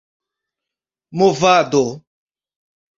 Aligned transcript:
movado 1.19 1.85